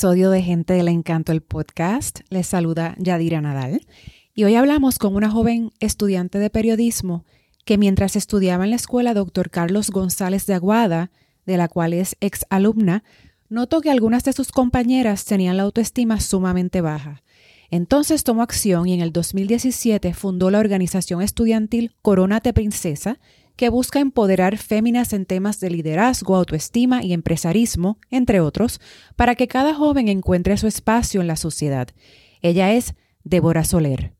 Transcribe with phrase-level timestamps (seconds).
[0.00, 2.20] Episodio de Gente del Encanto, el podcast.
[2.30, 3.82] Les saluda Yadira Nadal.
[4.34, 7.26] Y hoy hablamos con una joven estudiante de periodismo
[7.66, 9.50] que mientras estudiaba en la escuela Dr.
[9.50, 11.10] Carlos González de Aguada,
[11.44, 13.04] de la cual es ex alumna,
[13.50, 17.22] notó que algunas de sus compañeras tenían la autoestima sumamente baja.
[17.70, 23.18] Entonces tomó acción y en el 2017 fundó la organización estudiantil Coronate Princesa,
[23.60, 28.80] que busca empoderar féminas en temas de liderazgo, autoestima y empresarismo, entre otros,
[29.16, 31.88] para que cada joven encuentre su espacio en la sociedad.
[32.40, 34.14] Ella es Débora Soler.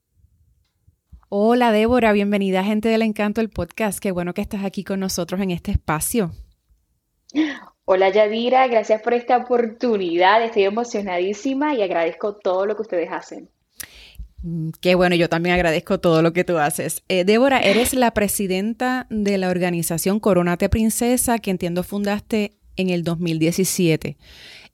[1.31, 3.99] Hola Débora, bienvenida gente del encanto del podcast.
[3.99, 6.33] Qué bueno que estás aquí con nosotros en este espacio.
[7.87, 10.45] Hola Yadira, gracias por esta oportunidad.
[10.45, 13.49] Estoy emocionadísima y agradezco todo lo que ustedes hacen.
[14.43, 17.03] Mm, qué bueno, yo también agradezco todo lo que tú haces.
[17.09, 23.05] Eh, Débora, eres la presidenta de la organización Coronate Princesa, que entiendo fundaste en el
[23.05, 24.17] 2017.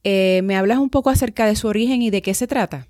[0.05, 2.87] Eh, ¿Me hablas un poco acerca de su origen y de qué se trata?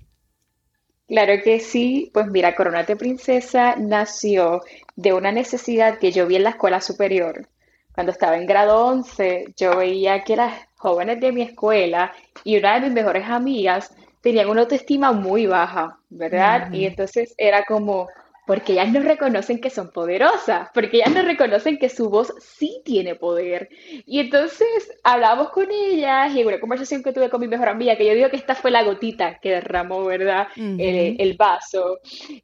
[1.07, 4.61] Claro que sí, pues mira, Coronate Princesa nació
[4.95, 7.47] de una necesidad que yo vi en la escuela superior.
[7.93, 12.75] Cuando estaba en grado 11, yo veía que las jóvenes de mi escuela y una
[12.75, 13.91] de mis mejores amigas
[14.27, 16.69] tenían una autoestima muy baja, ¿verdad?
[16.73, 18.09] Y entonces era como,
[18.45, 22.81] porque ellas no reconocen que son poderosas, porque ellas no reconocen que su voz sí
[22.83, 23.69] tiene poder.
[24.05, 24.67] Y entonces
[25.01, 28.15] hablamos con ellas y en una conversación que tuve con mi mejor amiga, que yo
[28.15, 30.47] digo que esta fue la gotita que derramó, ¿verdad?
[30.57, 31.99] el, vaso.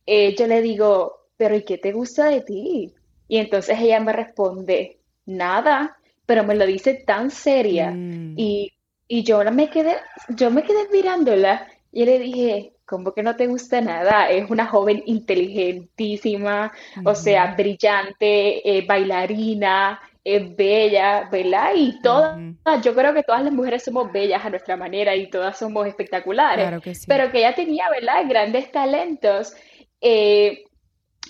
[0.05, 2.93] Eh, yo le digo, pero ¿y qué te gusta de ti?
[3.27, 7.91] Y entonces ella me responde, nada, pero me lo dice tan seria.
[7.91, 8.35] Mm.
[8.37, 8.71] Y
[9.07, 9.97] y yo me quedé,
[10.29, 14.29] yo me quedé mirándola y le dije, ¿cómo que no te gusta nada?
[14.29, 16.71] Es una joven inteligentísima,
[17.05, 21.73] o sea, brillante, eh, bailarina, es bella, ¿verdad?
[21.75, 22.39] Y todas,
[22.81, 26.65] yo creo que todas las mujeres somos bellas a nuestra manera y todas somos espectaculares,
[26.65, 27.05] claro que sí.
[27.07, 28.23] pero que ella tenía, ¿verdad?
[28.27, 29.53] Grandes talentos.
[30.01, 30.63] Eh,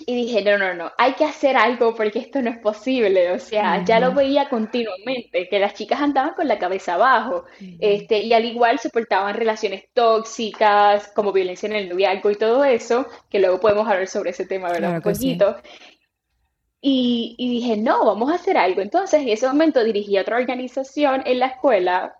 [0.06, 3.32] y dije, no, no, no, hay que hacer algo porque esto no es posible.
[3.32, 7.44] O sea, ya lo veía continuamente, que las chicas andaban con la cabeza abajo.
[7.78, 13.06] este, y al igual soportaban relaciones tóxicas, como violencia en el noviazgo y todo eso,
[13.30, 14.96] que luego podemos hablar sobre ese tema, ¿verdad?
[14.96, 15.56] Un poquito.
[16.80, 18.82] Y, y, dije, no, vamos a hacer algo.
[18.82, 22.16] Entonces, en ese momento dirigí a otra organización en la escuela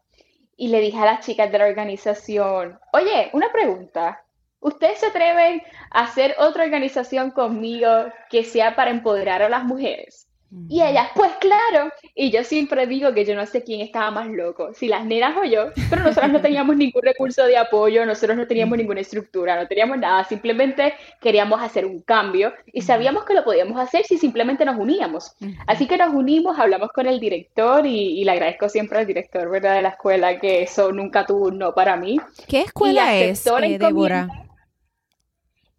[0.56, 4.23] y le dije a las chicas de la organización, oye, una pregunta.
[4.64, 5.60] ¿Ustedes se atreven
[5.91, 7.86] a hacer otra organización conmigo
[8.30, 10.26] que sea para empoderar a las mujeres?
[10.69, 14.28] Y ellas, pues claro, y yo siempre digo que yo no sé quién estaba más
[14.28, 18.38] loco, si las nenas o yo, pero nosotros no teníamos ningún recurso de apoyo, nosotros
[18.38, 23.34] no teníamos ninguna estructura, no teníamos nada, simplemente queríamos hacer un cambio y sabíamos que
[23.34, 25.34] lo podíamos hacer si simplemente nos uníamos.
[25.66, 29.75] Así que nos unimos, hablamos con el director y, le agradezco siempre al director ¿verdad?
[29.75, 32.19] de la escuela que eso nunca tuvo un no para mí.
[32.48, 34.44] ¿Qué escuela es, eh, Débora?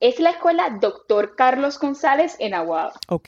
[0.06, 2.92] Es la escuela Doctor Carlos González en Aguado.
[3.08, 3.28] Ok.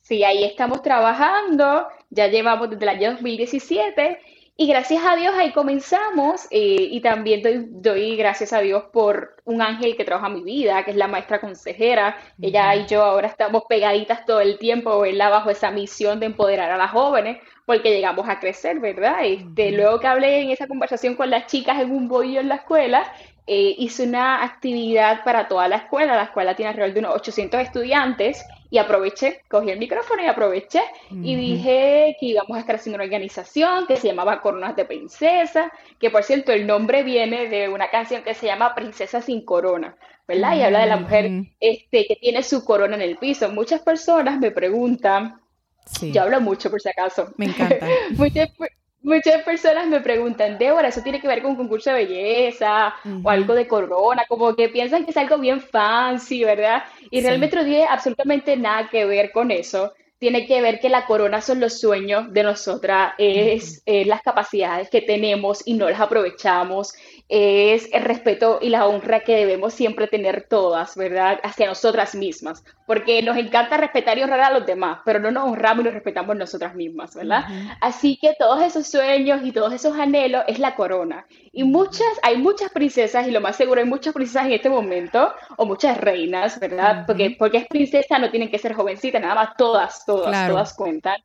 [0.00, 4.18] Sí, ahí estamos trabajando, ya llevamos desde el año 2017
[4.56, 7.42] y gracias a Dios ahí comenzamos eh, y también
[7.82, 11.42] doy, gracias a Dios por un ángel que trabaja mi vida, que es la maestra
[11.42, 12.16] consejera.
[12.40, 15.30] Ella y yo ahora estamos pegaditas todo el tiempo, ¿verdad?
[15.30, 17.36] Bajo esa misión de empoderar a las jóvenes,
[17.66, 19.18] porque llegamos a crecer, ¿verdad?
[19.24, 22.54] Este, Luego que hablé en esa conversación con las chicas en un bollo en la
[22.54, 23.12] escuela,
[23.48, 26.16] eh, hice una actividad para toda la escuela.
[26.16, 30.82] La escuela tiene alrededor de unos 800 estudiantes y aproveché, cogí el micrófono y aproveché
[31.10, 35.72] y dije que íbamos a estar haciendo una organización que se llamaba Coronas de Princesa,
[36.00, 39.96] que por cierto el nombre viene de una canción que se llama Princesa sin Corona,
[40.26, 40.56] ¿verdad?
[40.56, 43.50] Y habla de la mujer este, que tiene su corona en el piso.
[43.52, 45.40] Muchas personas me preguntan,
[46.00, 47.32] yo hablo mucho por si acaso.
[47.36, 47.86] Me encanta.
[48.16, 48.48] Muchas
[49.44, 53.54] personas me preguntan, Débora, ¿eso tiene que ver con un concurso de belleza o algo
[53.54, 54.24] de corona?
[54.28, 56.82] Como que piensan que es algo bien fancy, ¿verdad?
[57.10, 59.92] Y realmente no tiene absolutamente nada que ver con eso.
[60.18, 65.02] Tiene que ver que la corona son los sueños de nosotras, es, las capacidades que
[65.02, 66.94] tenemos y no las aprovechamos.
[67.28, 71.40] Es el respeto y la honra que debemos siempre tener todas, ¿verdad?
[71.42, 75.44] Hacia nosotras mismas, porque nos encanta respetar y honrar a los demás, pero no nos
[75.44, 77.44] honramos y nos respetamos nosotras mismas, ¿verdad?
[77.80, 81.26] Así que todos esos sueños y todos esos anhelos es la corona.
[81.52, 85.32] Y muchas, hay muchas princesas, y lo más seguro hay muchas princesas en este momento,
[85.56, 87.04] o muchas reinas, ¿verdad?
[87.06, 91.16] porque, porque es princesa, no tienen que ser jovencitas, nada más todas, todas, todas cuentan,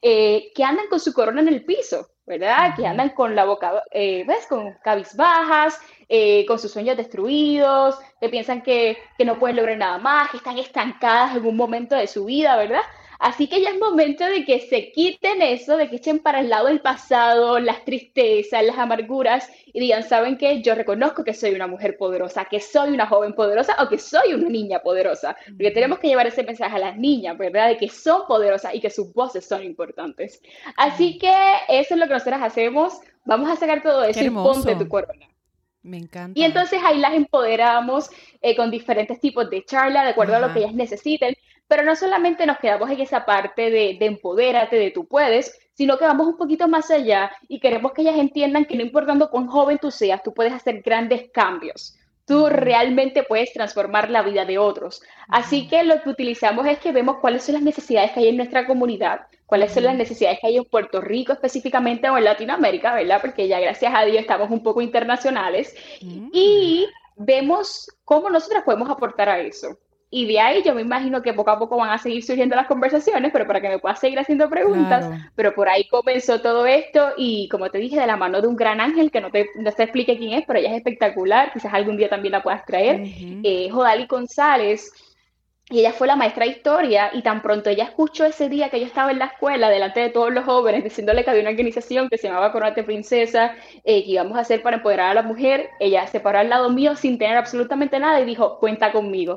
[0.00, 2.08] eh, que andan con su corona en el piso.
[2.30, 2.74] ¿Verdad?
[2.76, 4.46] Que andan con la boca, eh, ¿ves?
[4.46, 5.78] Con cabizbajas,
[6.08, 10.36] eh, con sus sueños destruidos, que piensan que, que, no pueden lograr nada más, que
[10.36, 12.82] están estancadas en un momento de su vida, ¿verdad?
[13.20, 16.48] Así que ya es momento de que se quiten eso, de que echen para el
[16.48, 20.62] lado el pasado, las tristezas, las amarguras y digan, ¿saben qué?
[20.62, 24.32] Yo reconozco que soy una mujer poderosa, que soy una joven poderosa o que soy
[24.32, 25.36] una niña poderosa.
[25.48, 27.68] Porque tenemos que llevar ese mensaje a las niñas, ¿verdad?
[27.68, 30.40] De que son poderosas y que sus voces son importantes.
[30.78, 31.34] Así que
[31.68, 33.00] eso es lo que nosotras hacemos.
[33.26, 35.28] Vamos a sacar todo eso y ponte tu corona.
[35.82, 36.38] Me encanta.
[36.40, 40.52] Y entonces ahí las empoderamos eh, con diferentes tipos de charla, de acuerdo a lo
[40.54, 41.36] que ellas necesiten.
[41.70, 45.98] Pero no solamente nos quedamos en esa parte de, de empodérate, de tú puedes, sino
[45.98, 49.46] que vamos un poquito más allá y queremos que ellas entiendan que no importando cuán
[49.46, 51.96] joven tú seas, tú puedes hacer grandes cambios.
[52.26, 55.00] Tú realmente puedes transformar la vida de otros.
[55.28, 58.36] Así que lo que utilizamos es que vemos cuáles son las necesidades que hay en
[58.36, 62.94] nuestra comunidad, cuáles son las necesidades que hay en Puerto Rico específicamente o en Latinoamérica,
[62.94, 63.20] ¿verdad?
[63.20, 69.28] Porque ya gracias a Dios estamos un poco internacionales y vemos cómo nosotras podemos aportar
[69.28, 69.78] a eso.
[70.12, 72.66] Y de ahí yo me imagino que poco a poco van a seguir surgiendo las
[72.66, 75.08] conversaciones, pero para que me puedas seguir haciendo preguntas.
[75.36, 78.56] Pero por ahí comenzó todo esto y como te dije, de la mano de un
[78.56, 81.72] gran ángel que no te, no te explique quién es, pero ella es espectacular, quizás
[81.72, 83.02] algún día también la puedas traer,
[83.44, 84.92] eh, Jodali González
[85.70, 88.80] y ella fue la maestra de historia y tan pronto ella escuchó ese día que
[88.80, 92.08] yo estaba en la escuela delante de todos los jóvenes diciéndole que había una organización
[92.08, 93.54] que se llamaba Coronate Princesa,
[93.84, 96.70] eh, que íbamos a hacer para empoderar a la mujer, ella se paró al lado
[96.70, 99.36] mío sin tener absolutamente nada y dijo, cuenta conmigo.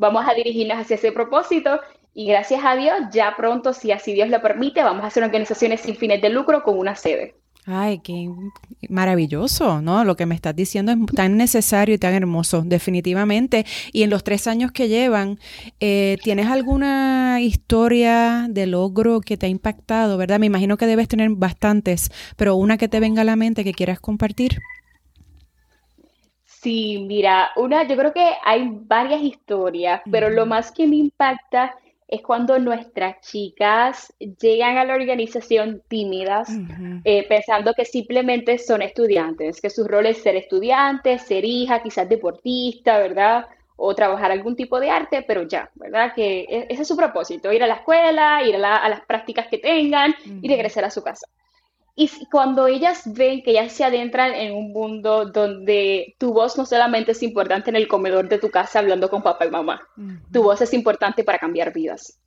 [0.00, 1.78] Vamos a dirigirnos hacia ese propósito
[2.14, 5.82] y gracias a Dios ya pronto, si así Dios lo permite, vamos a hacer organizaciones
[5.82, 7.34] sin fines de lucro con una sede.
[7.66, 8.30] Ay, qué
[8.88, 10.02] maravilloso, ¿no?
[10.04, 13.66] Lo que me estás diciendo es tan necesario y tan hermoso, definitivamente.
[13.92, 15.38] Y en los tres años que llevan,
[15.80, 20.40] eh, ¿tienes alguna historia de logro que te ha impactado, verdad?
[20.40, 23.74] Me imagino que debes tener bastantes, pero una que te venga a la mente que
[23.74, 24.60] quieras compartir.
[26.62, 31.74] Sí, mira, una, yo creo que hay varias historias, pero lo más que me impacta
[32.06, 36.50] es cuando nuestras chicas llegan a la organización tímidas,
[37.04, 42.06] eh, pensando que simplemente son estudiantes, que su rol es ser estudiantes, ser hija, quizás
[42.06, 43.46] deportista, ¿verdad?
[43.76, 46.12] O trabajar algún tipo de arte, pero ya, ¿verdad?
[46.14, 49.56] Que e, ese es su propósito, ir a la escuela, ir a, las prácticas que
[49.56, 51.26] tengan y regresar a su casa.
[52.00, 56.64] Y cuando ellas ven que ellas se adentran en un mundo donde tu voz no
[56.64, 59.86] solamente es importante en el comedor de tu casa hablando con papá y mamá,
[60.32, 62.18] tu voz es importante para cambiar vidas.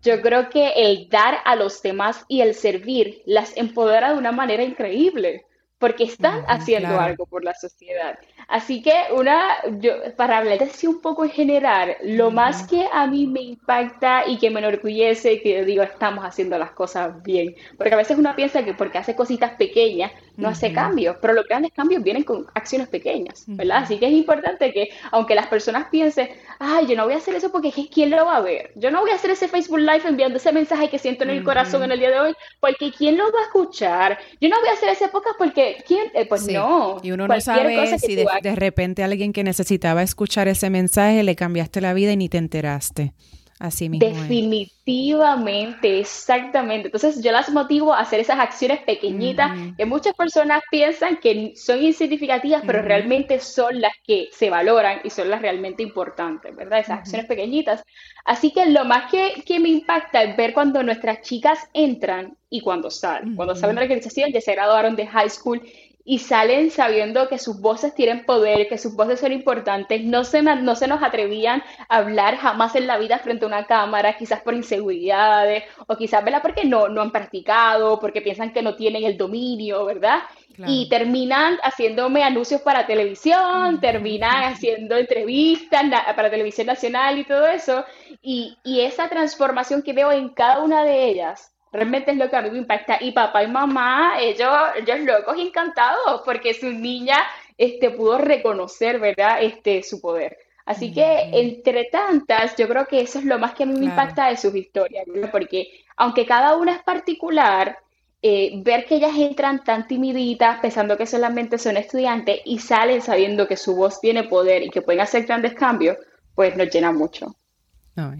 [0.00, 4.30] Yo creo que el dar a los demás y el servir las empodera de una
[4.30, 5.44] manera increíble
[5.78, 8.16] porque están haciendo algo por la sociedad.
[8.48, 13.06] Así que una, yo, para hablar así un poco en general, lo más que a
[13.06, 17.94] mí me impacta y que me enorgullece, que digo, estamos haciendo las cosas bien, porque
[17.94, 21.72] a veces uno piensa que porque hace cositas pequeñas no hace cambios, pero los grandes
[21.72, 23.78] cambios vienen con acciones pequeñas, ¿verdad?
[23.78, 26.28] Así que es importante que, aunque las personas piensen,
[26.58, 29.00] ay, yo no voy a hacer eso porque quién lo va a ver, yo no
[29.00, 31.92] voy a hacer ese Facebook Live enviando ese mensaje que siento en el corazón en
[31.92, 34.90] el día de hoy, porque quién lo va a escuchar, yo no voy a hacer
[34.90, 37.00] ese podcast porque quién, eh, pues no.
[37.02, 41.80] Y uno no sabe si de, repente alguien que necesitaba escuchar ese mensaje le cambiaste
[41.80, 43.12] la vida y ni te enteraste.
[43.58, 44.06] Así mismo.
[44.06, 46.88] Definitivamente, exactamente.
[46.88, 51.82] Entonces yo las motivo a hacer esas acciones pequeñitas que muchas personas piensan que son
[51.82, 56.80] insignificativas, pero realmente son las que se valoran y son las realmente importantes, ¿verdad?
[56.80, 57.82] Esas acciones pequeñitas.
[58.26, 62.60] Así que lo más que, que, me impacta es ver cuando nuestras chicas entran y
[62.60, 63.36] cuando salen.
[63.36, 65.62] Cuando salen de la organización, ya se graduaron de high school
[66.08, 70.40] y salen sabiendo que sus voces tienen poder, que sus voces son importantes, no se,
[70.40, 74.40] no se nos atrevían a hablar jamás en la vida frente a una cámara, quizás
[74.40, 76.42] por inseguridades, o quizás, ¿verdad?
[76.42, 80.20] Porque no, no han practicado, porque piensan que no tienen el dominio, ¿verdad?
[80.64, 85.82] Y terminan haciéndome anuncios para televisión, terminan haciendo entrevistas
[86.14, 87.84] para televisión nacional y todo eso.
[88.22, 92.36] Y, y esa transformación que veo en cada una de ellas Realmente es lo que
[92.36, 92.98] a mí me impacta.
[93.00, 97.18] Y papá y mamá, ellos, ellos locos y encantados porque su niña
[97.56, 99.42] este, pudo reconocer, ¿verdad?
[99.42, 100.38] Este, su poder.
[100.66, 103.84] Así que entre tantas, yo creo que eso es lo más que a mí me
[103.84, 107.78] impacta de sus historias, porque aunque cada una es particular,
[108.20, 113.46] eh, ver que ellas entran tan timiditas pensando que solamente son estudiantes y salen sabiendo
[113.46, 115.98] que su voz tiene poder y que pueden hacer grandes cambios,
[116.34, 117.36] pues nos llena mucho.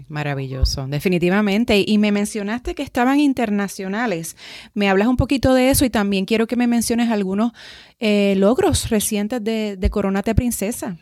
[0.07, 1.83] Maravilloso, definitivamente.
[1.85, 4.35] Y me mencionaste que estaban internacionales.
[4.73, 7.51] Me hablas un poquito de eso y también quiero que me menciones algunos
[7.99, 10.97] eh, logros recientes de, de Coronate Princesa.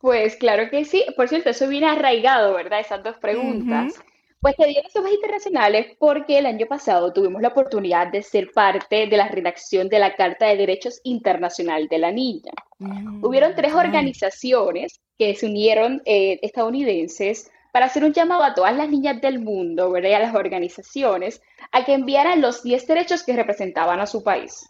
[0.00, 1.04] Pues claro que sí.
[1.16, 2.80] Por cierto, eso viene arraigado, ¿verdad?
[2.80, 3.94] Esas dos preguntas.
[4.40, 9.06] Pues te digo somos internacionales porque el año pasado tuvimos la oportunidad de ser parte
[9.06, 12.52] de la redacción de la Carta de Derechos Internacional de la Niña.
[12.78, 18.74] Mm, Hubieron tres organizaciones que se unieron eh, estadounidenses para hacer un llamado a todas
[18.74, 20.08] las niñas del mundo, ¿verdad?
[20.08, 24.66] Y a las organizaciones, a que enviaran los 10 derechos que representaban a su país.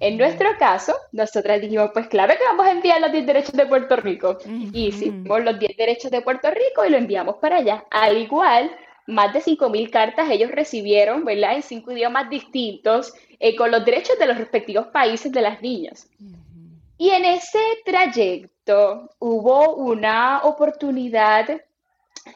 [0.00, 3.66] En nuestro caso, nosotras dijimos, pues claro que vamos a enviar los 10 derechos de
[3.66, 4.38] Puerto Rico.
[4.72, 7.84] Y hicimos los 10 derechos de Puerto Rico y lo enviamos para allá.
[7.90, 8.70] Al igual
[9.06, 11.56] más de 5.000 cartas ellos recibieron, ¿verdad?
[11.56, 16.08] En cinco idiomas distintos, eh, con los derechos de los respectivos países de las niñas.
[16.98, 21.60] Y en ese trayecto hubo una oportunidad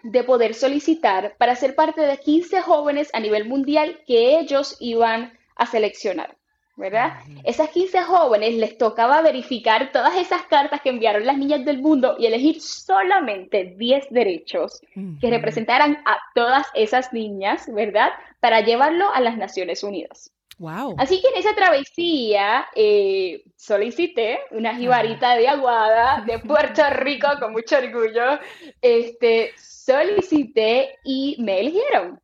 [0.03, 5.33] de poder solicitar para ser parte de 15 jóvenes a nivel mundial que ellos iban
[5.57, 6.37] a seleccionar.
[6.81, 7.13] ¿Verdad?
[7.45, 12.17] Esas 15 jóvenes les tocaba verificar todas esas cartas que enviaron las niñas del mundo
[12.19, 14.81] y elegir solamente 10 derechos
[15.21, 18.11] que representaran a todas esas niñas, ¿verdad?
[18.41, 20.33] Para llevarlo a las Naciones Unidas.
[20.59, 20.97] Wow.
[20.99, 27.53] Así que en esa travesía eh, solicité una jibarita de aguada de Puerto Rico con
[27.53, 28.39] mucho orgullo.
[28.83, 32.21] Este, solicité y me eligieron.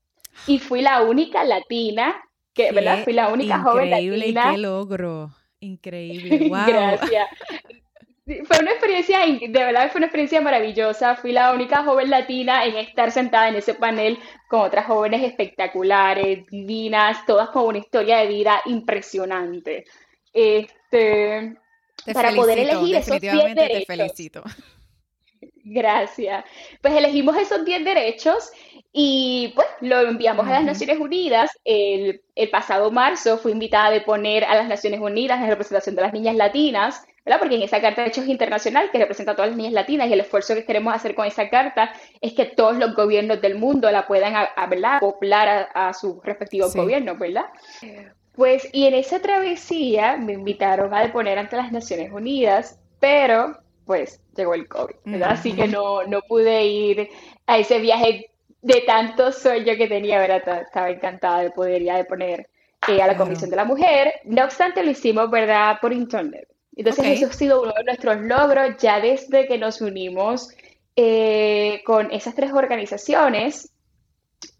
[0.46, 2.25] Y fui la única latina
[2.56, 3.04] que, ¿verdad?
[3.04, 4.52] Fui la única joven latina.
[4.52, 6.66] Qué logro, increíble, wow.
[6.66, 7.28] Gracias.
[8.24, 11.14] Fue una experiencia, de verdad fue una experiencia maravillosa.
[11.14, 16.44] Fui la única joven latina en estar sentada en ese panel con otras jóvenes espectaculares,
[16.50, 19.84] divinas, todas con una historia de vida impresionante.
[20.32, 21.56] Este,
[22.12, 23.86] para poder elegir esos 10 derechos.
[23.86, 24.42] Te felicito.
[25.64, 26.44] Gracias.
[26.80, 28.50] Pues elegimos esos 10 derechos
[28.98, 31.50] y pues lo enviamos a las Naciones Unidas.
[31.66, 36.14] El, pasado marzo fui invitada a poner a las Naciones Unidas en representación de las
[36.14, 37.38] niñas latinas, ¿verdad?
[37.38, 40.14] Porque en esa carta de hechos internacional que representa a todas las niñas latinas y
[40.14, 43.90] el esfuerzo que queremos hacer con esa carta es que todos los gobiernos del mundo
[43.90, 47.44] la puedan acoplar a, sus respectivos gobiernos, ¿verdad?
[48.32, 54.22] Pues, y en esa travesía me invitaron a deponer ante las Naciones Unidas, pero pues
[54.34, 55.32] llegó el COVID, ¿verdad?
[55.32, 57.10] Así que no, no pude ir
[57.46, 58.30] a ese viaje
[58.66, 60.62] de tanto sueño que tenía, ¿verdad?
[60.62, 62.48] Estaba encantada de poder ir a poner
[62.88, 64.14] eh, a la Comisión de la Mujer.
[64.24, 65.78] No obstante, lo hicimos, ¿verdad?
[65.80, 66.48] Por internet.
[66.74, 70.48] Entonces, eso ha sido uno de nuestros logros ya desde que nos unimos
[70.96, 73.72] eh, con esas tres organizaciones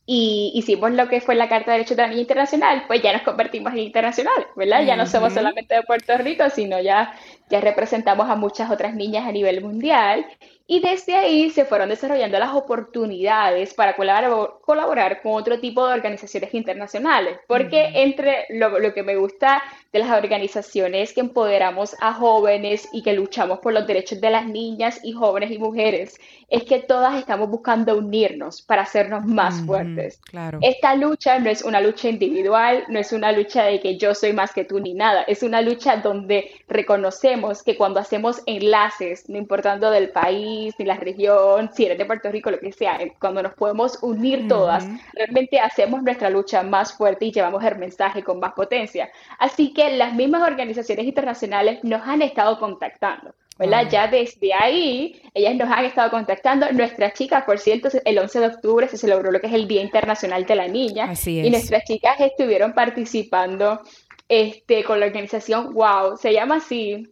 [0.06, 3.12] y hicimos lo que fue la Carta de Derechos de la Niña Internacional, pues ya
[3.12, 4.84] nos convertimos en internacionales, ¿verdad?
[4.84, 7.12] Ya no somos solamente de Puerto Rico, sino ya,
[7.50, 10.24] ya representamos a muchas otras niñas a nivel mundial.
[10.68, 16.52] Y desde ahí se fueron desarrollando las oportunidades para colaborar, con otro tipo de organizaciones
[16.54, 19.62] internacionales, porque entre lo, lo, que me gusta
[19.96, 24.46] de las organizaciones que empoderamos a jóvenes y que luchamos por los derechos de las
[24.46, 30.20] niñas y jóvenes y mujeres, es que todas estamos buscando unirnos para hacernos más fuertes.
[30.30, 30.58] Claro.
[30.62, 34.32] Esta lucha no es una lucha individual, no es una lucha de que yo soy
[34.32, 39.38] más que tú ni nada, es una lucha donde reconocemos que cuando hacemos enlaces, no
[39.38, 43.14] importando del país, ni la región, si eres de Puerto Rico, lo que sea, eh,
[43.18, 48.22] cuando nos podemos unir todas, realmente hacemos nuestra lucha más fuerte y llevamos el mensaje
[48.22, 49.10] con más potencia.
[49.38, 53.34] Así que las mismas organizaciones internacionales nos han estado contactando.
[53.58, 53.88] ¿verdad?
[53.90, 56.70] Ya desde ahí, ellas nos han estado contactando.
[56.72, 59.82] Nuestras chicas, por cierto, el 11 de octubre se celebró lo que es el Día
[59.82, 61.10] Internacional de la Niña.
[61.24, 63.80] Y nuestras chicas estuvieron participando
[64.28, 67.08] este, con la organización WOW, se llama así,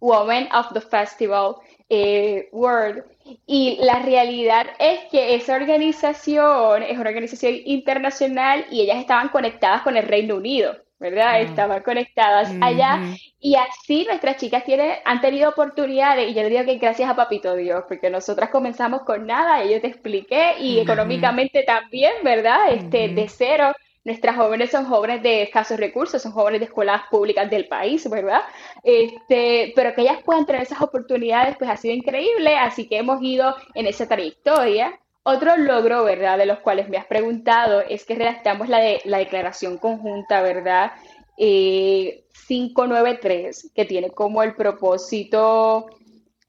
[0.00, 1.56] Women of the Festival
[1.88, 3.02] eh, World.
[3.46, 9.82] Y la realidad es que esa organización es una organización internacional y ellas estaban conectadas
[9.82, 11.40] con el Reino Unido, ¿verdad?
[11.40, 13.00] Estaban conectadas allá
[13.38, 17.16] y así nuestras chicas tienen, han tenido oportunidades y yo le digo que gracias a
[17.16, 22.72] Papito Dios, porque nosotras comenzamos con nada, y yo te expliqué y económicamente también, ¿verdad?
[22.72, 23.72] Este, de cero
[24.04, 28.42] Nuestras jóvenes son jóvenes de escasos recursos, son jóvenes de escuelas públicas del país, ¿verdad?
[28.82, 33.22] Este, pero que ellas puedan tener esas oportunidades, pues ha sido increíble, así que hemos
[33.22, 35.00] ido en esa trayectoria.
[35.26, 39.18] Otro logro, ¿verdad?, de los cuales me has preguntado, es que redactamos la, de, la
[39.18, 40.92] declaración conjunta, ¿verdad?
[41.36, 45.86] 593, eh, que tiene como el propósito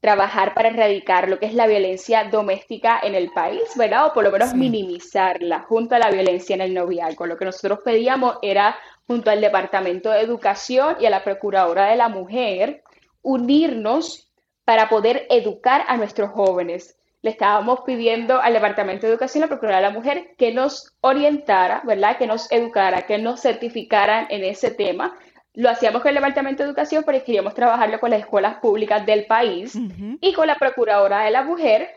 [0.01, 4.07] trabajar para erradicar lo que es la violencia doméstica en el país, ¿verdad?
[4.07, 7.25] O por lo menos minimizarla junto a la violencia en el noviazgo.
[7.25, 8.77] Lo que nosotros pedíamos era,
[9.07, 12.83] junto al Departamento de Educación y a la Procuradora de la Mujer,
[13.23, 14.29] unirnos
[14.65, 16.97] para poder educar a nuestros jóvenes.
[17.25, 21.81] Le estábamos pidiendo al Departamento de Educación la Procuradora de la Mujer que nos orientara,
[21.83, 22.19] ¿verdad?
[22.19, 25.15] Que nos educara, que nos certificaran en ese tema
[25.55, 29.25] lo hacíamos con el Departamento de Educación porque queríamos trabajarlo con las escuelas públicas del
[29.25, 29.75] país
[30.21, 31.89] y con la Procuradora de la Mujer,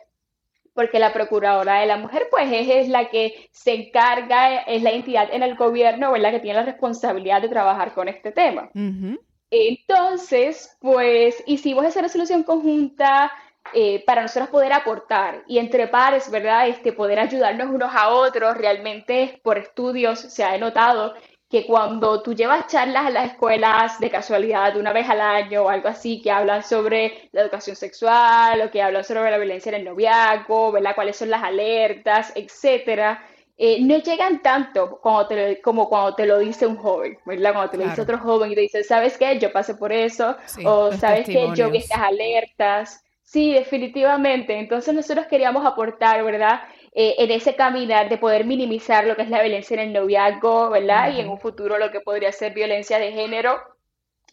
[0.73, 5.28] porque la Procuradora de la Mujer, pues es, la que se encarga, es la entidad
[5.30, 8.70] en el gobierno, ¿verdad?, que tiene la responsabilidad de trabajar con este tema.
[9.50, 13.32] Entonces, pues hicimos esa resolución conjunta
[13.75, 16.68] eh, para nosotros poder aportar y entre pares, ¿verdad?
[16.68, 18.56] Este, poder ayudarnos unos a otros.
[18.56, 21.14] Realmente por estudios se ha notado
[21.50, 25.68] que cuando tú llevas charlas a las escuelas de casualidad una vez al año o
[25.70, 29.76] algo así, que hablan sobre la educación sexual o que hablan sobre la violencia en
[29.76, 30.94] el noviazgo, ¿verdad?
[30.94, 33.25] cuáles son las alertas, etcétera,
[33.60, 35.34] eh, no llegan tanto cuando
[35.64, 37.52] como cuando te lo dice un joven, ¿verdad?
[37.54, 39.37] Cuando te lo dice otro joven y te dice, ¿sabes qué?
[39.40, 41.50] Yo pasé por eso, o ¿sabes qué?
[41.56, 43.04] Yo vi estas alertas.
[43.30, 44.58] Sí, definitivamente.
[44.58, 46.61] Entonces nosotros queríamos aportar, ¿verdad?
[46.94, 50.70] Eh, en ese caminar de poder minimizar lo que es la violencia en el noviazgo,
[50.70, 51.12] ¿verdad?
[51.12, 53.61] Y en un futuro lo que podría ser violencia de género.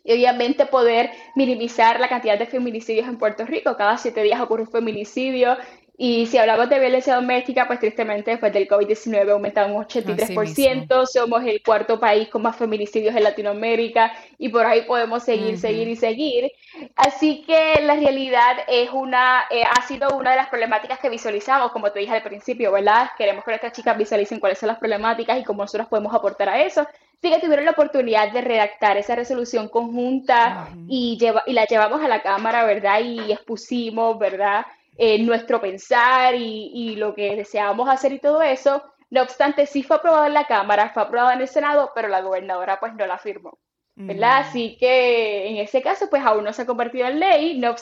[0.03, 3.75] Y obviamente poder minimizar la cantidad de feminicidios en Puerto Rico.
[3.77, 5.57] Cada siete días ocurre un feminicidio
[5.97, 11.05] y si hablamos de violencia doméstica, pues tristemente después del COVID-19 ha aumentado un 83%,
[11.05, 15.87] somos el cuarto país con más feminicidios en Latinoamérica y por ahí podemos seguir, seguir
[15.87, 16.51] y seguir.
[16.97, 21.71] Así que la realidad es una, eh, ha sido una de las problemáticas que visualizamos,
[21.71, 23.09] como te dije al principio, ¿verdad?
[23.17, 26.61] Queremos que nuestras chicas visualicen cuáles son las problemáticas y cómo nosotros podemos aportar a
[26.61, 26.81] eso.
[26.81, 32.03] Así que tuvieron la oportunidad de redactar esa resolución conjunta y, lleva, y la llevamos
[32.03, 32.99] a la Cámara, ¿verdad?
[32.99, 34.65] Y expusimos, ¿verdad?
[34.97, 38.83] Nuestro pensar y, lo que deseábamos hacer y todo eso.
[39.09, 42.21] No obstante, sí fue aprobado en la Cámara, fue aprobado en el Senado, pero la
[42.21, 43.57] gobernadora pues no la firmó.
[43.95, 44.41] ¿verdad?
[44.41, 44.47] Mm.
[44.47, 47.75] Así que en ese caso, pues aún no se ha convertido en ley, no,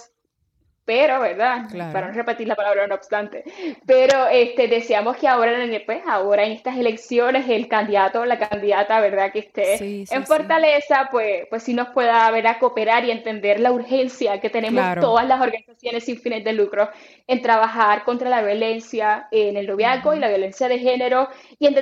[0.85, 1.65] pero, ¿verdad?
[1.93, 3.45] Para no repetir la palabra no obstante,
[3.85, 8.99] pero este, deseamos que ahora, pues, ahora en estas elecciones el candidato o la candidata,
[8.99, 9.31] ¿verdad?
[9.31, 13.71] Que esté en Fortaleza, pues, pues sí nos pueda ver a cooperar y entender la
[13.71, 16.89] urgencia que tenemos todas las organizaciones sin fines de lucro
[17.27, 21.75] en trabajar contra la violencia en el noviazgo y la violencia de género y en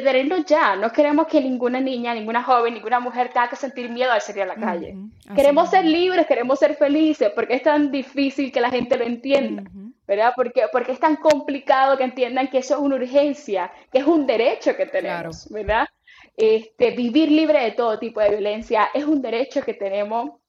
[0.46, 0.76] ya.
[0.76, 4.44] No queremos que ninguna niña, ninguna joven, ninguna mujer tenga que sentir miedo al salir
[4.44, 4.96] a la calle.
[5.36, 9.64] Queremos ser libres, queremos ser felices, porque es tan difícil que la gente lo entienda,
[10.08, 10.34] ¿verdad?
[10.36, 14.26] Porque, porque es tan complicado que entiendan que eso es una urgencia, que es un
[14.26, 15.88] derecho que tenemos, ¿verdad?
[16.38, 20.41] Este, vivir libre de todo tipo de violencia es un derecho que tenemos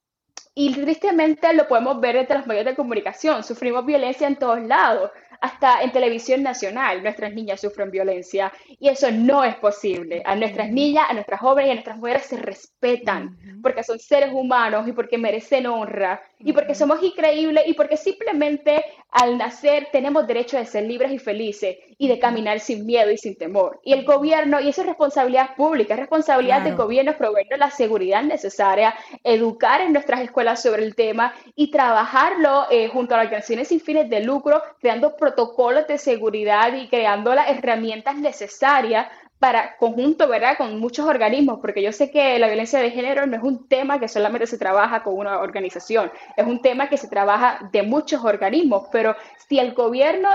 [0.54, 3.42] y tristemente lo podemos ver entre los medios de comunicación.
[3.42, 5.10] Sufrimos violencia en todos lados
[5.40, 7.02] hasta en televisión nacional.
[7.02, 10.22] Nuestras niñas sufren violencia y eso no es posible.
[10.24, 14.30] A nuestras niñas, a nuestras jóvenes y a nuestras mujeres se respetan porque son seres
[14.32, 20.26] humanos y porque merecen honra y porque somos increíbles y porque simplemente al nacer tenemos
[20.26, 23.78] derecho de ser libres y felices y de caminar sin miedo y sin temor.
[23.84, 28.24] Y el gobierno, y eso es responsabilidad pública, es responsabilidad del gobierno proveernos la seguridad
[28.24, 33.68] necesaria, educar en nuestras escuelas sobre el tema y trabajarlo eh, junto a las organizaciones
[33.68, 39.06] sin fines de lucro, creando protocolos de seguridad y creando las herramientas necesarias
[39.42, 40.56] para conjunto, ¿verdad?
[40.56, 43.98] Con muchos organismos, porque yo sé que la violencia de género no es un tema
[43.98, 48.24] que solamente se trabaja con una organización, es un tema que se trabaja de muchos
[48.24, 49.16] organismos, pero
[49.48, 50.28] si el gobierno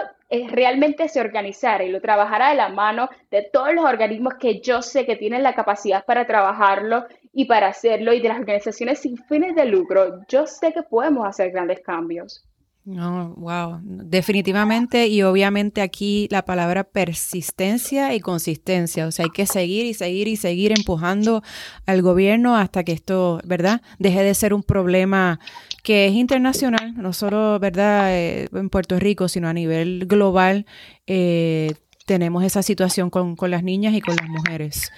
[0.50, 4.82] realmente se organizara y lo trabajara de la mano de todos los organismos que yo
[4.82, 9.16] sé que tienen la capacidad para trabajarlo y para hacerlo, y de las organizaciones sin
[9.16, 12.44] fines de lucro, yo sé que podemos hacer grandes cambios.
[12.88, 19.46] No, wow, definitivamente y obviamente aquí la palabra persistencia y consistencia, o sea, hay que
[19.46, 21.44] seguir y seguir y seguir empujando
[21.86, 25.42] al gobierno hasta que esto, ¿verdad?, deje de ser un problema
[25.84, 30.66] que es internacional, no solo, ¿verdad?, eh, en Puerto Rico, sino a nivel global.
[31.08, 31.74] Eh,
[32.06, 34.94] tenemos esa situación con, las niñas y con las mujeres.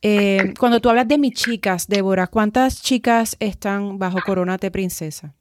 [0.00, 5.34] Eh, cuando tú hablas de mis chicas, Débora, ¿cuántas chicas están bajo Corona de Princesa?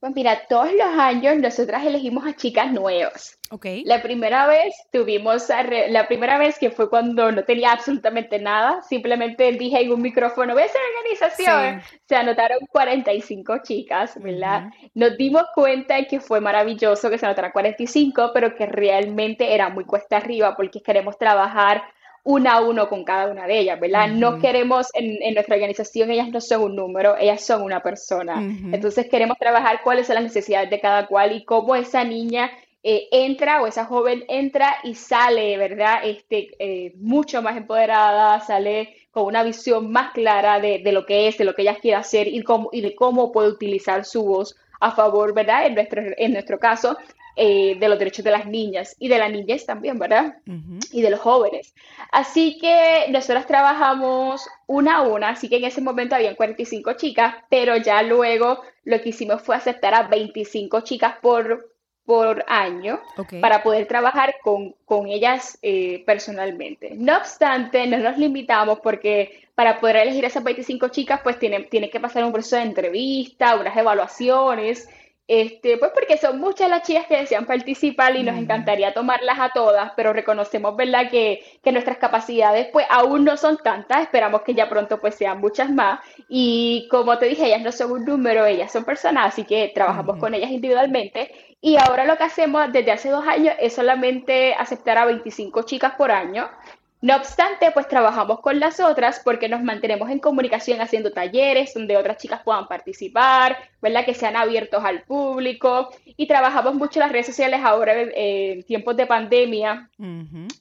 [0.00, 3.38] Pues mira, todos los años nosotras elegimos a chicas nuevas.
[3.50, 3.84] Okay.
[3.84, 5.50] La primera vez tuvimos,
[5.90, 10.54] la primera vez que fue cuando no tenía absolutamente nada, simplemente dije en un micrófono,
[10.54, 11.82] voy a hacer organización.
[12.08, 14.70] Se anotaron 45 chicas, ¿verdad?
[14.94, 19.68] Nos dimos cuenta de que fue maravilloso que se anotaran 45, pero que realmente era
[19.68, 21.82] muy cuesta arriba porque queremos trabajar
[22.24, 24.08] una a uno con cada una de ellas, ¿verdad?
[24.08, 28.40] No queremos, en, nuestra organización, ellas no son un número, ellas son una persona.
[28.72, 32.50] Entonces queremos trabajar cuáles son las necesidades de cada cual y cómo esa niña
[32.82, 36.00] eh, entra o esa joven entra y sale, ¿verdad?
[36.02, 41.36] Este, eh, mucho más empoderada, sale con una visión más clara de, lo que es,
[41.36, 44.56] de lo que ella quiere hacer y, cómo, y de cómo puede utilizar su voz
[44.80, 45.66] a favor, ¿verdad?
[45.66, 46.96] En nuestro, en nuestro caso,
[47.42, 50.34] eh, de los derechos de las niñas y de las niñas también, ¿verdad?
[50.92, 51.74] Y de los jóvenes.
[52.12, 57.36] Así que nosotros trabajamos una a una, así que en ese momento habían 45 chicas,
[57.48, 61.72] pero ya luego lo que hicimos fue aceptar a 25 chicas por,
[62.04, 63.00] por año
[63.40, 66.92] para poder trabajar con, con ellas eh, personalmente.
[66.94, 71.60] No obstante, no nos limitamos porque para poder elegir a esas 25 chicas, pues tiene,
[71.62, 74.90] tiene que pasar un proceso de entrevista, unas evaluaciones
[75.30, 79.50] este, pues porque son muchas las chicas que desean participar y nos encantaría tomarlas a
[79.50, 84.54] todas, pero reconocemos, ¿verdad?, que, que, nuestras capacidades pues aún no son tantas, esperamos que
[84.54, 86.00] ya pronto pues sean muchas más.
[86.28, 90.16] Y como te dije, ellas no son un número, ellas son personas, así que trabajamos
[90.16, 91.30] con ellas individualmente.
[91.60, 95.92] Y ahora lo que hacemos desde hace dos años es solamente aceptar a 25 chicas
[95.96, 96.50] por año
[97.02, 101.96] no obstante, pues trabajamos con las otras porque nos mantenemos en comunicación haciendo talleres donde
[101.96, 104.04] otras chicas puedan participar, ¿verdad?
[104.04, 109.06] Que sean abiertos al público y trabajamos mucho las redes sociales ahora en tiempos de
[109.06, 109.88] pandemia,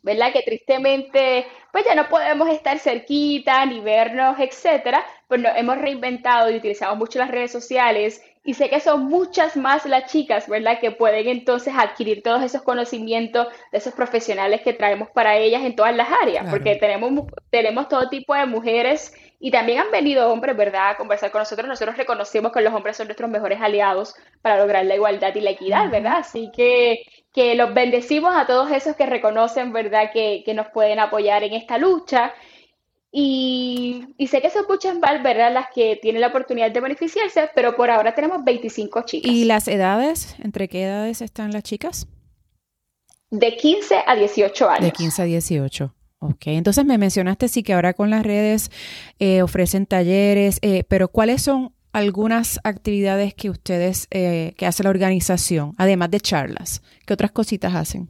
[0.02, 0.32] ¿verdad?
[0.32, 6.50] Que tristemente, pues ya no podemos estar cerquita ni vernos, etcétera, pues nos hemos reinventado
[6.50, 10.80] y utilizamos mucho las redes sociales y sé que son muchas más las chicas, ¿verdad?
[10.80, 15.76] Que pueden entonces adquirir todos esos conocimientos de esos profesionales que traemos para ellas en
[15.76, 20.58] todas las áreas, porque tenemos, tenemos todo tipo de mujeres y también han venido hombres,
[20.58, 21.68] ¿verdad?, a conversar con nosotros.
[21.68, 25.52] Nosotros reconocemos que los hombres son nuestros mejores aliados para lograr la igualdad y la
[25.52, 26.18] equidad, ¿verdad?
[26.18, 31.00] Así que, que los bendecimos a todos esos que reconocen, ¿verdad?, que, que nos pueden
[31.00, 32.34] apoyar en esta lucha.
[33.12, 35.52] Y, sé que son muchas más, ¿verdad?
[35.52, 39.32] Las que tienen la oportunidad de beneficiarse, pero por ahora tenemos 25 chicas.
[39.32, 40.36] ¿Y las edades?
[40.39, 42.08] ¿Entre qué edades están las chicas?
[43.32, 44.86] De 15 a 18 años.
[44.86, 45.95] De 15 a 18.
[46.19, 48.72] Ok, entonces me mencionaste sí que ahora con las redes
[49.19, 54.89] eh, ofrecen talleres, eh, pero ¿cuáles son algunas actividades que ustedes, eh, que hace la
[54.89, 56.84] organización, además de charlas?
[57.06, 58.10] ¿Qué otras cositas hacen?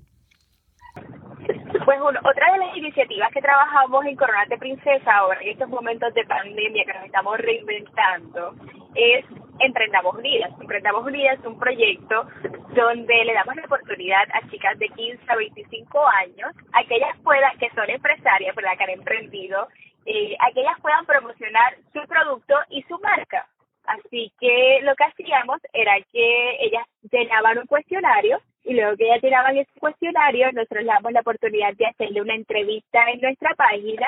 [2.00, 6.24] Pues otra de las iniciativas que trabajamos en Coronate Princesa ahora en estos momentos de
[6.24, 8.56] pandemia que nos estamos reinventando
[8.96, 9.26] es
[9.60, 10.50] Emprendamos Unidas.
[10.62, 12.26] Emprendamos Unidas es un proyecto
[12.74, 17.70] donde le damos la oportunidad a chicas de 15 a 25 años, aquellas puedan, que
[17.72, 18.78] son empresarias, ¿verdad?
[18.78, 19.68] que han emprendido,
[20.06, 23.46] eh, a que ellas puedan promocionar su producto y su marca.
[23.84, 29.20] Así que lo que hacíamos era que ellas llenaban un cuestionario y luego que ya
[29.20, 34.08] tiraban ese cuestionario, nosotros le damos la oportunidad de hacerle una entrevista en nuestra página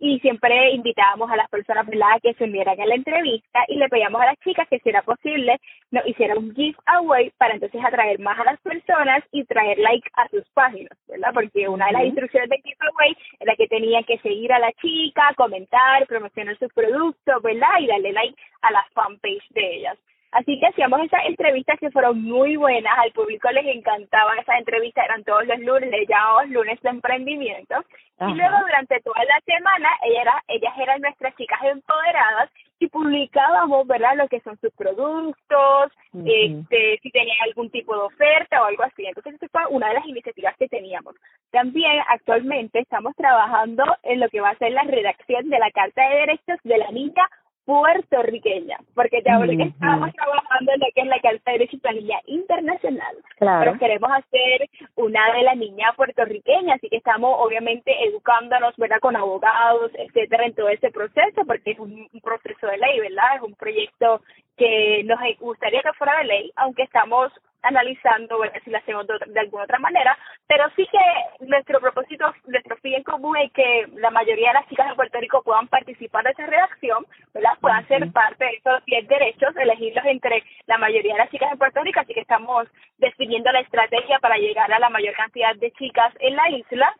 [0.00, 1.86] y siempre invitábamos a las personas
[2.22, 5.02] que se unieran a la entrevista y le pedíamos a las chicas que si era
[5.02, 5.60] posible
[5.90, 10.26] nos hicieran un giveaway para entonces atraer más a las personas y traer like a
[10.28, 11.32] sus páginas, ¿verdad?
[11.34, 15.34] Porque una de las instrucciones de giveaway era que tenía que seguir a la chica,
[15.36, 17.78] comentar, promocionar sus productos, ¿verdad?
[17.80, 19.98] Y darle like a la fanpage de ellas.
[20.32, 25.04] Así que hacíamos esas entrevistas que fueron muy buenas, al público les encantaban esas entrevistas,
[25.04, 27.74] eran todos los lunes, le llamamos lunes de emprendimiento.
[28.20, 33.86] Y luego durante toda la semana ellas, era, ellas eran nuestras chicas empoderadas y publicábamos,
[33.86, 38.82] ¿verdad?, lo que son sus productos, este, si tenían algún tipo de oferta o algo
[38.84, 39.06] así.
[39.06, 41.14] Entonces, esa fue una de las iniciativas que teníamos.
[41.50, 46.08] También actualmente estamos trabajando en lo que va a ser la redacción de la Carta
[46.08, 47.28] de Derechos de la Niña
[47.70, 53.60] puertorriqueña, porque ya que estamos trabajando en lo que es la Derecho y Internacional, claro.
[53.60, 59.14] pero queremos hacer una de la niña puertorriqueña, así que estamos obviamente educándonos, ¿verdad?, con
[59.14, 63.54] abogados, etcétera, en todo ese proceso, porque es un, proceso de ley, ¿verdad?, es un
[63.54, 64.20] proyecto
[64.60, 69.40] que nos gustaría que fuera de ley, aunque estamos analizando bueno, si lo hacemos de,
[69.40, 74.10] alguna otra manera, pero sí que nuestro propósito, nuestro fin en común es que la
[74.10, 77.52] mayoría de las chicas de Puerto Rico puedan participar de esa redacción, ¿verdad?
[77.60, 81.56] puedan ser parte de esos 10 derechos, elegirlos entre la mayoría de las chicas de
[81.56, 82.68] Puerto Rico, así que estamos
[82.98, 86.94] definiendo la estrategia para llegar a la mayor cantidad de chicas en la isla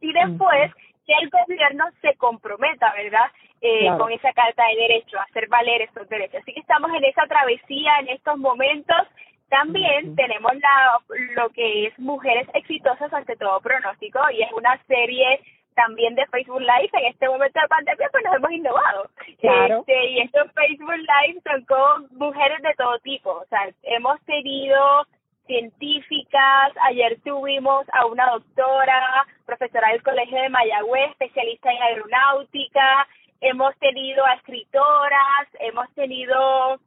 [0.00, 0.72] y después
[1.06, 3.30] que el gobierno se comprometa, ¿verdad?
[3.60, 6.42] Eh, con esa carta de derechos, a hacer valer esos derechos.
[6.42, 8.96] Así que estamos en esa travesía en estos momentos
[9.48, 10.98] también tenemos la,
[11.34, 15.40] lo que es Mujeres Exitosas ante todo pronóstico y es una serie
[15.74, 16.90] también de Facebook Live.
[16.92, 19.10] En este momento de pandemia pues nos hemos innovado.
[19.26, 23.30] Este, y estos Facebook Live son con mujeres de todo tipo.
[23.30, 25.06] O sea, hemos tenido
[25.46, 26.72] científicas.
[26.82, 33.08] Ayer tuvimos a una doctora, profesora del Colegio de Mayagüez, especialista en aeronáutica.
[33.40, 36.80] Hemos tenido a escritoras, hemos tenido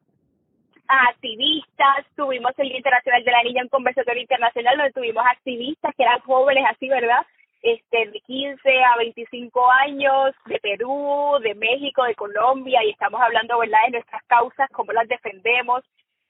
[0.88, 5.96] a activistas, tuvimos el Día Internacional de la Niña en Conversatorio Internacional, donde tuvimos activistas
[5.96, 7.26] que eran jóvenes así, ¿verdad?
[7.62, 13.60] Este, de 15 a 25 años, de Perú, de México, de Colombia, y estamos hablando,
[13.60, 15.84] ¿verdad?, de nuestras causas, cómo las defendemos.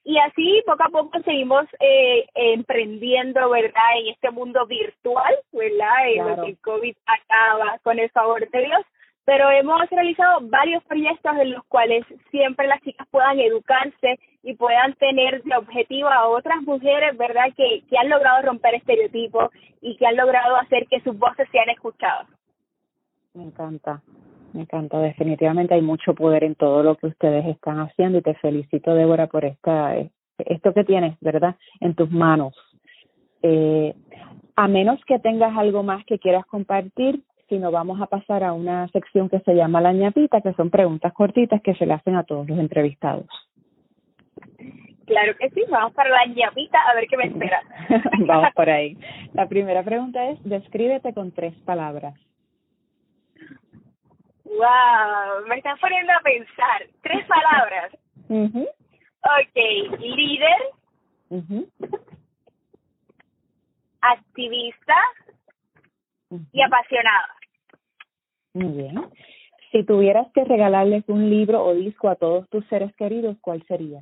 [0.04, 6.44] Y así poco a poco seguimos eh, emprendiendo, ¿verdad?, en este mundo virtual, ¿verdad?, lo
[6.44, 8.86] que el COVID acaba con el favor de Dios
[9.26, 14.94] pero hemos realizado varios proyectos en los cuales siempre las chicas puedan educarse y puedan
[14.96, 19.50] tener de objetivo a otras mujeres, ¿verdad?, que, que han logrado romper estereotipos
[19.82, 22.28] y que han logrado hacer que sus voces sean escuchadas.
[23.34, 24.02] Me encanta,
[24.54, 25.00] me encanta.
[25.00, 29.28] Definitivamente hay mucho poder en todo lo que ustedes están haciendo y te felicito, Débora,
[29.28, 29.96] por esta,
[30.40, 32.56] esto que tienes, ¿verdad?, en tus manos.
[33.44, 33.94] Eh,
[34.56, 38.88] a menos que tengas algo más que quieras compartir, sino vamos a pasar a una
[38.88, 42.24] sección que se llama la ñapita, que son preguntas cortitas que se le hacen a
[42.24, 43.28] todos los entrevistados.
[45.06, 47.62] Claro que sí, vamos para la ñapita a ver qué me espera.
[48.26, 48.98] vamos por ahí.
[49.34, 52.14] La primera pregunta es, descríbete con tres palabras.
[54.46, 56.88] Wow, me estás poniendo a pensar.
[57.02, 57.92] Tres palabras.
[58.30, 58.66] mhm
[59.24, 60.62] Ok, líder,
[64.02, 64.96] activista
[66.54, 67.41] y apasionada.
[68.54, 68.96] Muy bien.
[69.72, 74.02] Si tuvieras que regalarles un libro o disco a todos tus seres queridos, ¿cuál sería?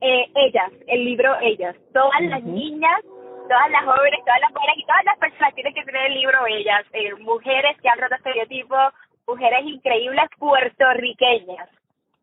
[0.00, 1.76] Eh, ellas, el libro Ellas.
[1.94, 5.84] Todas las niñas, todas las jóvenes, todas las mujeres y todas las personas tienen que
[5.84, 6.84] tener el libro Ellas.
[6.92, 8.92] Eh, mujeres que han roto estereotipos,
[9.26, 11.68] mujeres increíbles puertorriqueñas.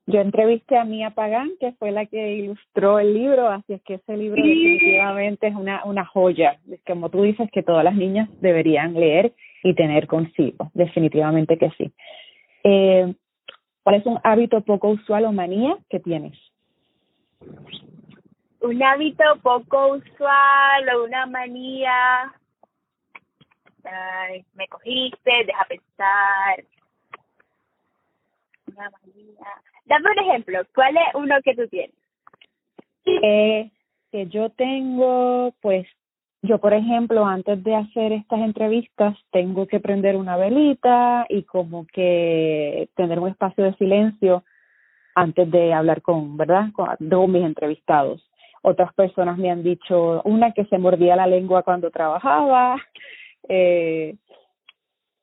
[0.08, 3.94] Yo entrevisté a Mía Pagán, que fue la que ilustró el libro, así es que
[3.96, 8.96] ese libro definitivamente es una, una joya, como tú dices, que todas las niñas deberían
[8.96, 11.94] leer y tener consigo, definitivamente que sí.
[12.64, 13.14] Eh,
[13.84, 16.38] ¿Cuál es un hábito poco usual o manía que tienes?
[18.62, 22.34] Un hábito poco usual o una manía.
[23.84, 26.64] Ay, me cogiste, deja pensar.
[28.68, 29.48] Una manía
[29.90, 31.96] Dame un ejemplo, ¿cuál es uno que tú tienes?
[33.06, 33.72] Eh,
[34.12, 35.88] que yo tengo, pues,
[36.42, 41.86] yo por ejemplo, antes de hacer estas entrevistas, tengo que prender una velita y como
[41.88, 44.44] que tener un espacio de silencio
[45.16, 46.72] antes de hablar con, ¿verdad?
[46.74, 48.30] Con, con mis entrevistados.
[48.62, 52.78] Otras personas me han dicho, una que se mordía la lengua cuando trabajaba,
[53.50, 54.16] eh,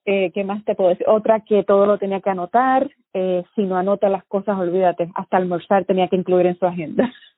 [0.04, 1.06] eh, ¿qué más te puedo decir?
[1.08, 5.36] Otra que todo lo tenía que anotar, eh, si no anota las cosas, olvídate, hasta
[5.36, 7.12] almorzar tenía que incluir en su agenda.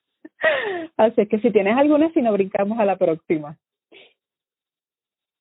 [0.96, 3.56] Así que si tienes alguna, si no brincamos a la próxima.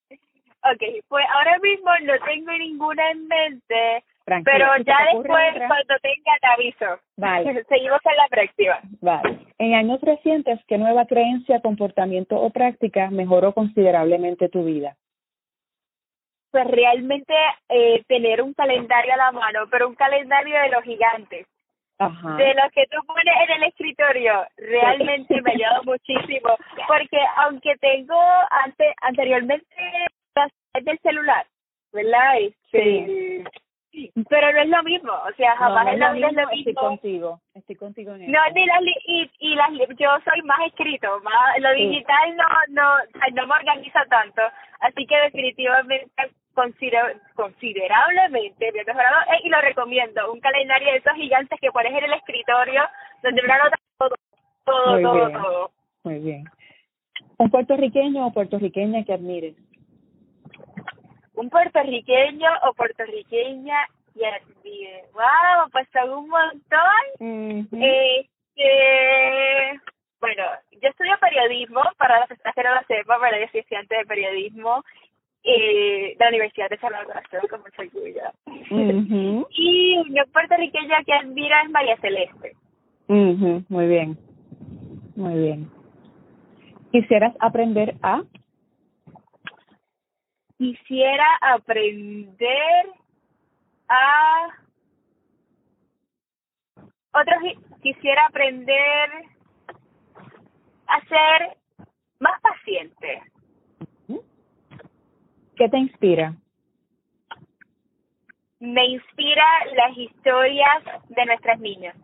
[0.10, 4.04] Ok, pues ahora mismo no tengo ninguna en mente,
[4.44, 7.02] pero ya después cuando tenga te aviso.
[7.16, 7.64] Vale.
[7.70, 8.80] Seguimos en la próxima.
[9.02, 9.40] Vale.
[9.60, 14.98] En años recientes, ¿qué nueva creencia, comportamiento o práctica mejoró considerablemente tu vida?
[16.52, 17.34] pues realmente
[17.70, 21.46] eh, tener un calendario a la mano, pero un calendario de los gigantes.
[22.00, 26.56] De los que tú pones en el escritorio, realmente me ha ayudado muchísimo,
[26.88, 28.20] porque aunque tengo
[28.52, 29.66] ante, anteriormente
[30.84, 31.48] del celular,
[31.92, 32.40] ¿verdad?
[32.40, 33.44] Este,
[33.92, 34.12] sí.
[34.30, 38.14] Pero no es lo mismo, o sea, jamás es, lo mismo, Estoy contigo, estoy contigo
[38.14, 42.46] en No, ni las, y, y las, yo soy más escrito, más, lo digital no,
[42.70, 42.96] no,
[43.34, 44.44] no me organiza tanto,
[44.82, 46.12] así que definitivamente
[47.36, 52.04] considerablemente bien mejorado eh, y lo recomiendo, un calendario de esos gigantes que pones en
[52.04, 52.84] el escritorio
[53.22, 54.16] donde una nota todo,
[54.66, 55.34] todo, Muy todo, bien.
[55.34, 55.72] todo.
[56.04, 56.44] Muy bien.
[57.38, 59.56] ¿Un puertorriqueño o puertorriqueña que admires?
[61.36, 65.04] Un puertorriqueño o puertorriqueña que admire.
[65.14, 65.70] ¡Wow!
[65.72, 67.68] Pues son un montón.
[67.72, 69.80] Este,
[70.20, 70.44] bueno,
[70.82, 74.06] yo estudio periodismo, para las personas que no lo sepan, para yo soy estudiante de
[74.06, 74.84] periodismo
[75.50, 79.48] eh, la Universidad de Salvador, con mucho orgullo.
[79.52, 82.54] y una puertorriqueña que admira es María Celeste.
[83.08, 84.18] Muy bien,
[85.16, 85.72] muy bien.
[86.92, 88.24] ¿Quisieras aprender a?
[90.58, 92.88] Quisiera aprender
[93.88, 94.48] a...
[97.14, 97.36] Otro,
[97.82, 99.10] quisiera aprender
[100.88, 101.58] a ser
[102.20, 103.22] más paciente
[105.58, 106.36] ¿Qué te inspira?
[108.60, 111.96] Me inspira las historias de nuestras niñas.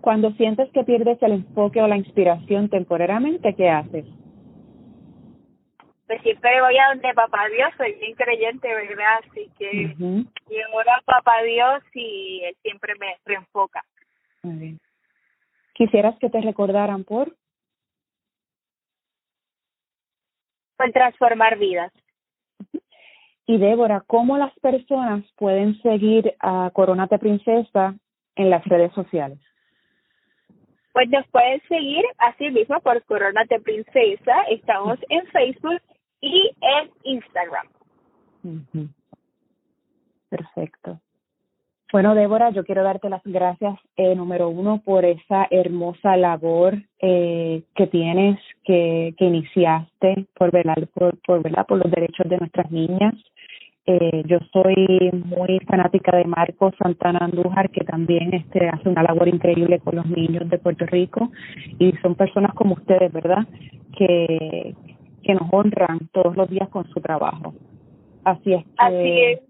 [0.00, 4.04] Cuando sientes que pierdes el enfoque o la inspiración temporariamente, ¿qué haces?
[6.06, 9.20] Pues siempre voy a donde papá Dios, soy bien creyente, ¿verdad?
[9.30, 9.94] Así que
[10.50, 13.82] y ahora papá Dios y él siempre me reenfoca.
[14.42, 14.80] Muy bien.
[15.72, 17.34] ¿Quisieras que te recordaran por?
[20.76, 21.92] Por transformar vidas.
[23.46, 27.94] Y Débora, ¿cómo las personas pueden seguir a Coronate Princesa
[28.36, 29.38] en las redes sociales?
[30.92, 34.42] Pues nos pueden seguir así mismo por Coronate Princesa.
[34.48, 35.82] Estamos en Facebook
[36.20, 37.68] y en Instagram.
[40.30, 41.00] Perfecto.
[41.92, 47.62] Bueno, Débora, yo quiero darte las gracias, eh, número uno, por esa hermosa labor eh,
[47.76, 53.14] que tienes, que, que iniciaste por velar por, por, por los derechos de nuestras niñas.
[53.86, 59.28] Eh, yo soy muy fanática de Marco Santana Andújar, que también este, hace una labor
[59.28, 61.30] increíble con los niños de Puerto Rico
[61.78, 63.46] y son personas como ustedes, ¿verdad?
[63.96, 64.74] Que,
[65.26, 67.54] nos honran todos los días con su trabajo.
[68.24, 69.40] Así es Así es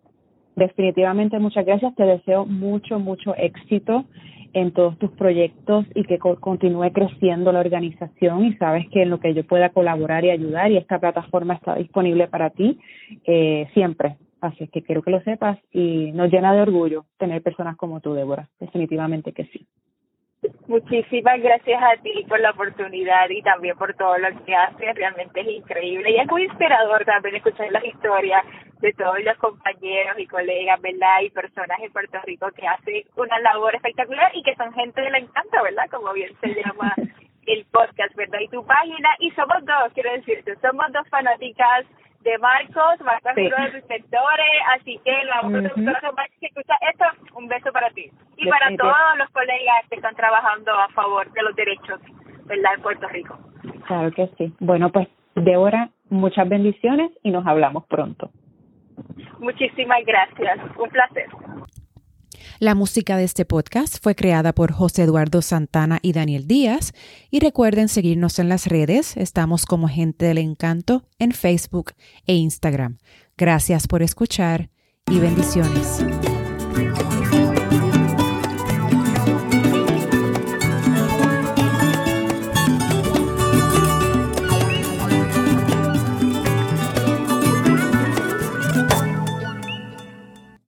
[0.57, 1.95] definitivamente muchas gracias.
[1.95, 4.05] Te deseo mucho, mucho éxito
[4.53, 9.19] en todos tus proyectos y que continúe creciendo la organización y sabes que en lo
[9.19, 12.79] que yo pueda colaborar y ayudar y esta plataforma está disponible para ti
[13.25, 14.17] eh, siempre.
[14.41, 18.15] Así que quiero que lo sepas y nos llena de orgullo tener personas como tú,
[18.15, 18.49] Débora.
[18.61, 19.67] Definitivamente que sí.
[20.67, 24.95] Muchísimas gracias a ti por la oportunidad y también por todo lo que haces.
[24.95, 28.45] Realmente es increíble y es muy inspirador también escuchar las historias
[28.81, 31.21] de todos los compañeros y colegas, ¿verdad?
[31.23, 35.11] Y personas en Puerto Rico que hacen una labor espectacular y que son gente de
[35.11, 35.89] la encanto, ¿verdad?
[35.91, 36.95] Como bien se llama
[37.47, 38.41] el podcast, ¿verdad?
[38.41, 39.11] Y tu página.
[39.21, 41.87] Y somos dos, quiero decirte, somos dos fanáticas
[42.25, 43.43] de Marcos, Marcos sí.
[43.43, 46.29] de sus sectores, así que la uh -huh.
[46.41, 48.11] que escucha esto, un beso para ti.
[48.37, 52.01] Y para todos los colegas que están trabajando a favor de los derechos,
[52.47, 52.75] ¿verdad?
[52.75, 53.39] En Puerto Rico.
[53.87, 54.53] Claro que sí.
[54.59, 58.31] Bueno, pues, Débora, muchas bendiciones y nos hablamos pronto.
[59.39, 60.59] Muchísimas gracias.
[60.79, 61.29] Un placer.
[62.59, 66.93] La música de este podcast fue creada por José Eduardo Santana y Daniel Díaz.
[67.31, 69.17] Y recuerden seguirnos en las redes.
[69.17, 71.93] Estamos como Gente del Encanto en Facebook
[72.27, 72.99] e Instagram.
[73.37, 74.71] Gracias por escuchar
[75.11, 76.05] y bendiciones.